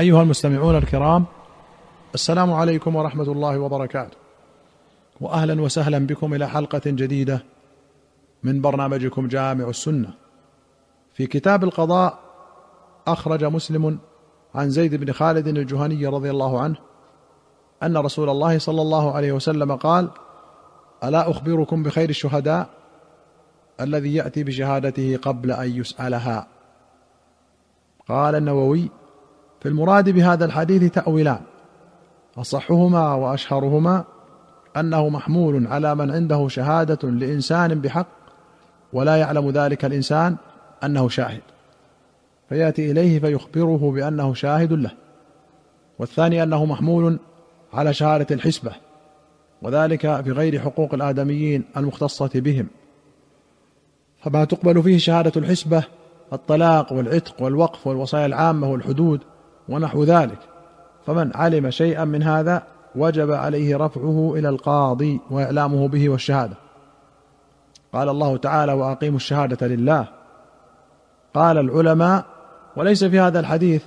[0.00, 1.24] أيها المستمعون الكرام
[2.14, 4.16] السلام عليكم ورحمة الله وبركاته.
[5.20, 7.44] واهلا وسهلا بكم إلى حلقة جديدة
[8.42, 10.14] من برنامجكم جامع السنة.
[11.14, 12.18] في كتاب القضاء
[13.06, 13.98] أخرج مسلم
[14.54, 16.76] عن زيد بن خالد الجهني رضي الله عنه
[17.82, 20.08] أن رسول الله صلى الله عليه وسلم قال
[21.04, 22.68] ألا أخبركم بخير الشهداء
[23.80, 26.46] الذي يأتي بشهادته قبل أن يسألها؟
[28.08, 28.90] قال النووي
[29.60, 31.40] في المراد بهذا الحديث تأويلان.
[32.38, 34.04] أصحهما وأشهرهما
[34.76, 38.06] أنه محمول على من عنده شهادة لإنسان بحق
[38.92, 40.36] ولا يعلم ذلك الإنسان
[40.84, 41.42] أنه شاهد.
[42.48, 44.90] فيأتي إليه فيخبره بأنه شاهد له.
[45.98, 47.18] والثاني أنه محمول
[47.72, 48.72] على شهادة الحسبة
[49.62, 52.66] وذلك في غير حقوق الآدميين المختصة بهم.
[54.22, 55.84] فما تقبل فيه شهادة الحسبة
[56.32, 59.20] الطلاق والعتق والوقف والوصايا العامة والحدود
[59.68, 60.38] ونحو ذلك.
[61.06, 62.62] فمن علم شيئا من هذا
[62.96, 66.56] وجب عليه رفعه إلى القاضي وإعلامه به والشهادة.
[67.92, 70.08] قال الله تعالى وأقيموا الشهادة لله.
[71.34, 72.24] قال العلماء
[72.76, 73.84] وليس في هذا الحديث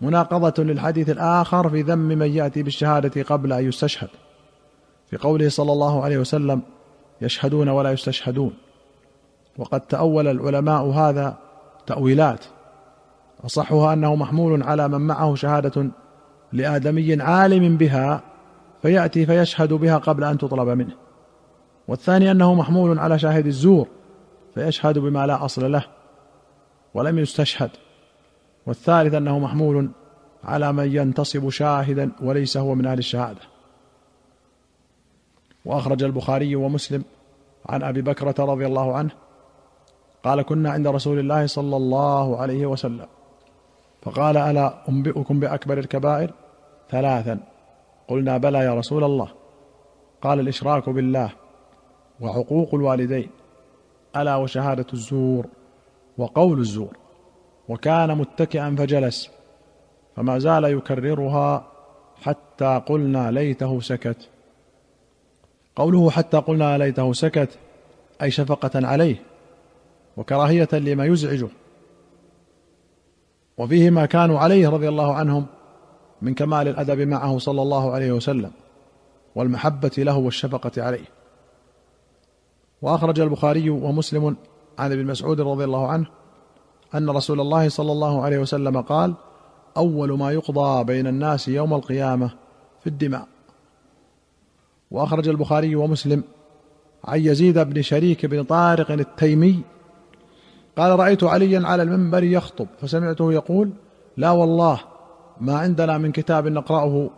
[0.00, 4.08] مناقضة للحديث الآخر في ذم من يأتي بالشهادة قبل أن يستشهد.
[5.10, 6.62] في قوله صلى الله عليه وسلم
[7.20, 8.52] يشهدون ولا يستشهدون.
[9.58, 11.36] وقد تأول العلماء هذا
[11.86, 12.44] تأويلات.
[13.44, 15.90] اصحها أنه محمول على من معه شهادة
[16.52, 18.22] لآدمي عالم بها
[18.82, 20.94] فيأتي فيشهد بها قبل أن تطلب منه.
[21.88, 23.88] والثاني أنه محمول على شاهد الزور
[24.54, 25.84] فيشهد بما لا أصل له
[26.94, 27.70] ولم يستشهد.
[28.66, 29.90] والثالث أنه محمول
[30.44, 33.40] على من ينتصب شاهدا وليس هو من أهل الشهادة.
[35.64, 37.04] وأخرج البخاري ومسلم
[37.68, 39.10] عن أبي بكرة رضي الله عنه
[40.24, 43.06] قال كنا عند رسول الله صلى الله عليه وسلم
[44.06, 46.30] فقال ألا أنبئكم بأكبر الكبائر؟
[46.90, 47.38] ثلاثا.
[48.08, 49.28] قلنا بلى يا رسول الله.
[50.22, 51.32] قال الإشراك بالله
[52.20, 53.30] وعقوق الوالدين.
[54.16, 55.46] ألا وشهادة الزور
[56.18, 56.96] وقول الزور.
[57.68, 59.30] وكان متكئا فجلس.
[60.16, 61.66] فما زال يكررها
[62.22, 64.28] حتى قلنا ليته سكت.
[65.76, 67.58] قوله حتى قلنا ليته سكت
[68.22, 69.22] أي شفقة عليه.
[70.16, 71.48] وكراهية لما يزعجه.
[73.58, 75.46] وفيه ما كانوا عليه رضي الله عنهم
[76.22, 78.50] من كمال الأدب معه صلى الله عليه وسلم
[79.34, 81.04] والمحبة له والشفقة عليه.
[82.82, 84.36] وأخرج البخاري ومسلم
[84.78, 86.06] عن ابن مسعود رضي الله عنه
[86.94, 89.14] أن رسول الله صلى الله عليه وسلم قال
[89.76, 92.30] أول ما يقضى بين الناس يوم القيامة
[92.80, 93.28] في الدماء.
[94.90, 96.22] وأخرج البخاري ومسلم
[97.04, 99.60] عن يزيد بن شريك بن طارق التيمي
[100.76, 103.70] قال رأيت عليا على المنبر يخطب فسمعته يقول
[104.16, 104.80] لا والله
[105.40, 107.10] ما عندنا من كتاب نقرأه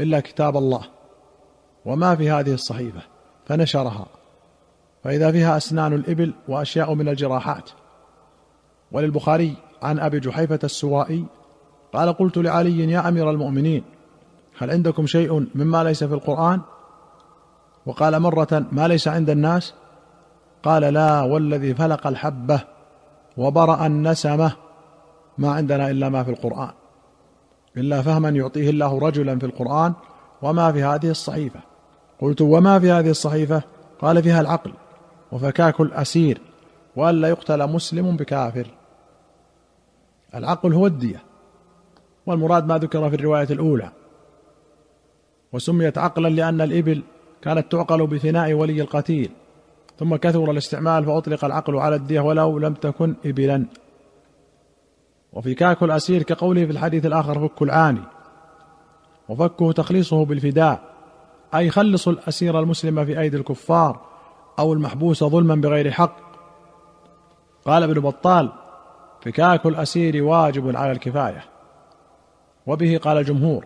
[0.00, 0.82] إلا كتاب الله
[1.84, 3.00] وما في هذه الصحيفة
[3.46, 4.06] فنشرها
[5.04, 7.70] فإذا فيها أسنان الإبل وأشياء من الجراحات.
[8.92, 11.24] وللبخاري عن أبي جحيفة السوائي
[11.92, 13.84] قال قلت لعلي يا أمير المؤمنين
[14.58, 16.60] هل عندكم شيء مما ليس في القرآن؟
[17.86, 19.74] وقال مرة ما ليس عند الناس؟
[20.62, 22.60] قال لا والذي فلق الحبة
[23.36, 24.52] وبرأ النسمة
[25.38, 26.70] ما عندنا إلا ما في القرآن
[27.76, 29.92] إلا فهما يعطيه الله رجلا في القرآن
[30.42, 31.60] وما في هذه الصحيفة.
[32.20, 33.62] قلت وما في هذه الصحيفة؟
[34.00, 34.72] قال فيها العقل
[35.32, 36.40] وفكاك الأسير
[36.96, 38.66] والا يقتل مسلم بكافر.
[40.34, 41.22] العقل هو الدية
[42.26, 43.90] والمراد ما ذكر في الرواية الأولى.
[45.52, 47.02] وسميت عقلا لأن الإبل
[47.42, 49.30] كانت تعقل بثناء ولي القتيل.
[50.00, 53.66] ثم كثر الاستعمال فأطلق العقل على الدية ولو لم تكن إبلا.
[55.32, 58.02] وفي كاك الأسير كقوله في الحديث الآخر فك العاني.
[59.28, 60.80] وفكه تخليصه بالفداء.
[61.54, 64.00] أي خلص الأسير المسلم في أيدي الكفار
[64.58, 66.16] أو المحبوس ظلما بغير حق.
[67.64, 68.52] قال ابن بطال
[69.22, 71.44] فكاك الأسير واجب على الكفاية.
[72.66, 73.64] وبه قال الجمهور.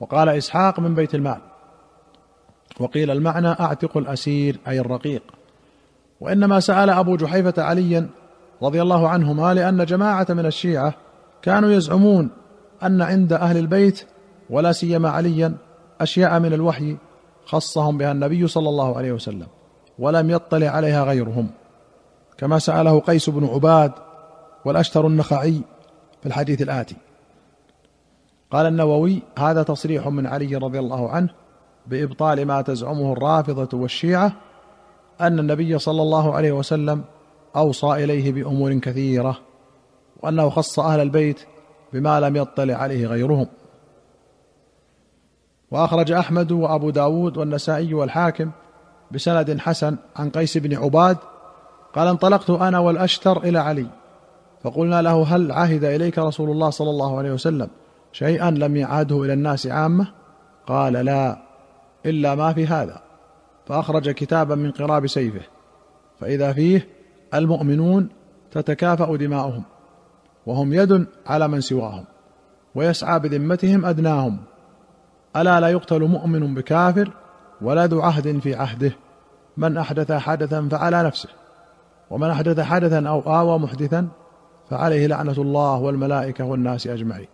[0.00, 1.40] وقال إسحاق من بيت المال.
[2.80, 5.22] وقيل المعنى أعتق الأسير أي الرقيق.
[6.20, 8.08] وإنما سأل أبو جحيفة عليا
[8.62, 10.94] رضي الله عنهما لأن جماعة من الشيعة
[11.42, 12.30] كانوا يزعمون
[12.82, 14.04] أن عند أهل البيت
[14.50, 15.54] ولا سيما عليا
[16.00, 16.96] أشياء من الوحي
[17.44, 19.46] خصهم بها النبي صلى الله عليه وسلم
[19.98, 21.50] ولم يطلع عليها غيرهم.
[22.38, 23.92] كما سأله قيس بن عباد
[24.64, 25.60] والأشتر النخعي
[26.20, 26.96] في الحديث الآتي.
[28.50, 31.28] قال النووي هذا تصريح من علي رضي الله عنه
[31.88, 34.32] بإبطال ما تزعمه الرافضة والشيعة
[35.20, 37.04] أن النبي صلى الله عليه وسلم
[37.56, 39.38] أوصى إليه بأمور كثيرة
[40.22, 41.40] وأنه خص أهل البيت
[41.92, 43.46] بما لم يطلع عليه غيرهم.
[45.70, 48.50] وأخرج أحمد وأبو داود والنسائي والحاكم
[49.10, 51.16] بسند حسن عن قيس بن عباد
[51.94, 53.86] قال انطلقت أنا والأشتر إلى علي
[54.62, 57.68] فقلنا له هل عهد إليك رسول الله صلى الله عليه وسلم
[58.12, 60.08] شيئا لم يعهده إلى الناس عامة؟
[60.66, 61.47] قال لا.
[62.08, 63.02] إلا ما في هذا
[63.66, 65.40] فأخرج كتابا من قراب سيفه
[66.20, 66.88] فإذا فيه
[67.34, 68.08] المؤمنون
[68.50, 69.62] تتكافأ دماؤهم
[70.46, 72.04] وهم يد على من سواهم
[72.74, 74.38] ويسعى بذمتهم أدناهم
[75.36, 77.10] ألا لا يقتل مؤمن بكافر
[77.62, 78.92] ولا ذو عهد في عهده
[79.56, 81.28] من أحدث حدثا فعلى نفسه
[82.10, 84.08] ومن أحدث حدثا أو آوى محدثا
[84.70, 87.28] فعليه لعنة الله والملائكة والناس أجمعين.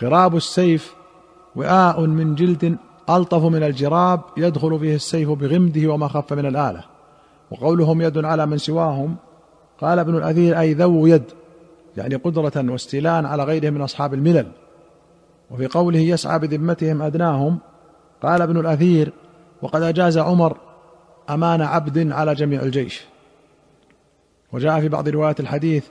[0.00, 0.94] قراب السيف
[1.56, 2.76] وعاء من جلد
[3.10, 6.84] ألطف من الجراب يدخل فيه السيف بغمده وما خف من الآلة.
[7.50, 9.16] وقولهم يد على من سواهم.
[9.80, 11.24] قال ابن الأثير أي ذو يد
[11.96, 14.46] يعني قدرة واستيلاء على غيرهم من أصحاب الملل.
[15.50, 17.58] وفي قوله يسعى بذمتهم أدناهم
[18.22, 19.12] قال ابن الأثير
[19.62, 20.56] وقد أجاز عمر
[21.30, 23.04] أمان عبد على جميع الجيش.
[24.52, 25.86] وجاء في بعض روايات الحديث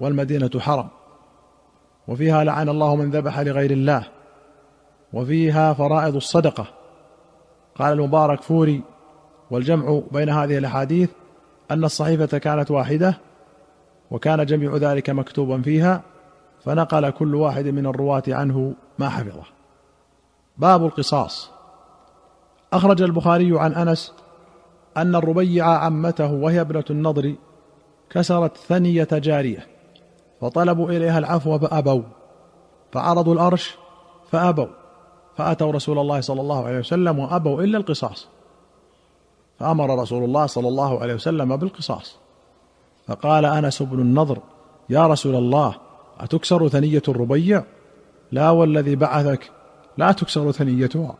[0.00, 0.88] والمدينة حرم.
[2.08, 4.15] وفيها لعن الله من ذبح لغير الله.
[5.16, 6.66] وفيها فرائض الصدقة.
[7.78, 8.82] قال المبارك فوري
[9.50, 11.10] والجمع بين هذه الأحاديث
[11.70, 13.18] أن الصحيفة كانت واحدة
[14.10, 16.02] وكان جميع ذلك مكتوبا فيها
[16.64, 19.42] فنقل كل واحد من الرواة عنه ما حفظه.
[20.58, 21.50] باب القصاص.
[22.72, 24.12] أخرج البخاري عن أنس
[24.96, 27.34] أن الربيع عمته وهي ابنة النضر
[28.10, 29.66] كسرت ثنية جارية
[30.40, 32.02] فطلبوا إليها العفو فأبوا
[32.92, 33.76] فعرضوا الأرش
[34.30, 34.85] فأبوا.
[35.36, 38.28] فأتوا رسول الله صلى الله عليه وسلم وأبوا إلا القصاص.
[39.58, 42.18] فأمر رسول الله صلى الله عليه وسلم بالقصاص.
[43.06, 44.38] فقال أنس بن النضر
[44.90, 45.74] يا رسول الله
[46.20, 47.64] أتكسر ثنية الربيع؟
[48.32, 49.50] لا والذي بعثك
[49.96, 51.14] لا تكسر ثنيتها.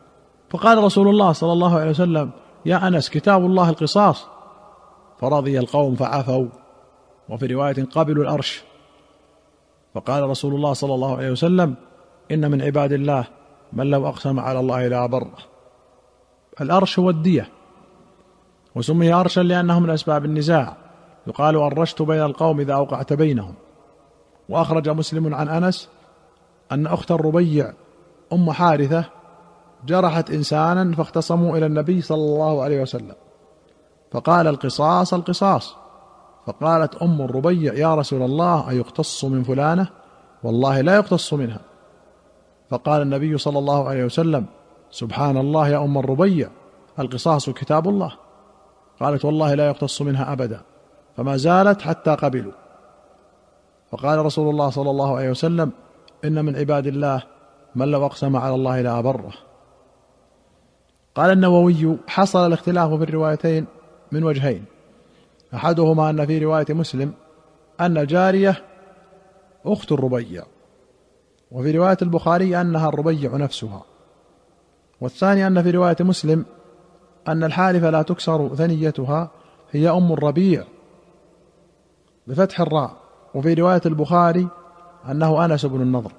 [0.49, 2.31] فقال رسول الله صلى الله عليه وسلم
[2.65, 4.25] يا أنس كتاب الله القصاص.
[5.19, 6.47] فرضي القوم فعفوا.
[7.29, 8.63] وفي رواية قبلوا الأرش.
[9.93, 11.75] فقال رسول الله صلى الله عليه وسلم
[12.31, 13.27] إن من عباد الله
[13.73, 15.37] من لو أقسم على الله لا بره
[16.61, 17.49] الأرش هو الدية
[18.75, 20.75] وسمي أرشا لأنه من أسباب النزاع.
[21.27, 23.53] يقال أرشت بين القوم إذا أوقعت بينهم.
[24.49, 25.89] وأخرج مسلم عن أنس
[26.71, 27.73] أن أخت الربيع
[28.33, 29.05] أم حارثة
[29.85, 33.15] جرحت إنسانا فاختصموا إلى النبي صلى الله عليه وسلم.
[34.11, 35.75] فقال القصاص القصاص.
[36.45, 39.87] فقالت أم الربيع يا رسول الله ايقتص من فلانة؟
[40.43, 41.59] والله لا يقتص منها.
[42.69, 44.45] فقال النبي صلى الله عليه وسلم
[44.91, 46.49] سبحان الله يا أم الربيع
[46.99, 48.11] القصاص كتاب الله.
[48.99, 50.61] قالت والله لا يقتص منها أبدا
[51.17, 52.53] فما زالت حتى قبلوا.
[53.91, 55.71] فقال رسول الله صلى الله عليه وسلم
[56.25, 57.23] إن من عباد الله
[57.75, 59.33] من لو أقسم على الله لابره
[61.15, 63.65] قال النووي حصل الاختلاف في الروايتين
[64.11, 64.65] من وجهين.
[65.53, 67.13] أحدهما أن في رواية مسلم
[67.79, 68.63] أن الجارية
[69.65, 70.43] أخت الربيع.
[71.51, 73.81] وفي رواية البخاري أنها الربيع نفسها.
[75.01, 76.45] والثاني أن في رواية مسلم
[77.27, 79.31] أن الحالف لا تكسر ثنيتها
[79.71, 80.63] هي أم الربيع
[82.27, 82.91] بفتح الراء.
[83.35, 84.47] وفي رواية البخاري
[85.11, 86.11] أنه أنس بن النضر.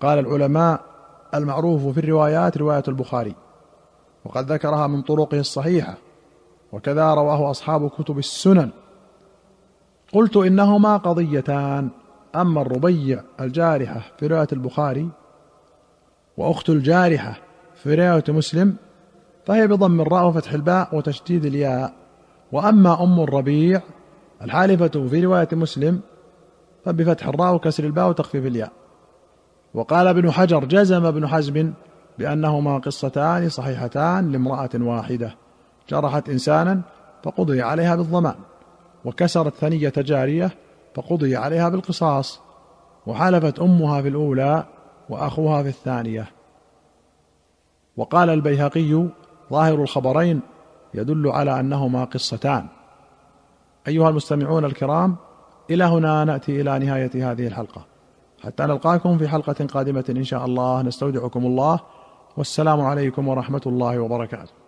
[0.00, 0.80] قال العلماء
[1.34, 3.34] المعروف في الروايات رواية البخاري
[4.24, 5.94] وقد ذكرها من طرقه الصحيحة
[6.72, 8.70] وكذا رواه أصحاب كتب السنن.
[10.12, 11.90] قلت إنهما قضيتان.
[12.36, 15.08] أما الربيع الجارحة في رواية البخاري
[16.36, 17.36] وأخت الجارحة
[17.74, 18.76] في رواية مسلم
[19.46, 21.92] فهي بضم الراء وفتح الباء وتشديد الياء.
[22.52, 23.80] وأما أم الربيع
[24.42, 26.00] الحالفة في رواية مسلم
[26.84, 28.72] فبفتح الراء وكسر الباء وتخفيف الياء.
[29.74, 31.72] وقال ابن حجر جزم ابن حزم
[32.18, 35.34] بأنهما قصتان صحيحتان لامرأة واحدة.
[35.88, 36.80] جرحت إنسانا
[37.22, 38.34] فقضي عليها بالضمان.
[39.04, 40.50] وكسرت ثنية جارية
[40.94, 42.40] فقضي عليها بالقصاص
[43.06, 44.64] وحلفت أمها في الأولى
[45.08, 46.26] وأخوها في الثانية.
[47.96, 49.08] وقال البيهقي
[49.52, 50.40] ظاهر الخبرين
[50.94, 52.66] يدل على أنهما قصتان.
[53.88, 55.16] أيها المستمعون الكرام
[55.70, 57.84] إلى هنا نأتي إلى نهاية هذه الحلقة.
[58.44, 60.82] حتى نلقاكم في حلقة قادمة إن شاء الله.
[60.82, 61.80] نستودعكم الله.
[62.36, 64.63] والسلام عليكم ورحمة الله وبركاته.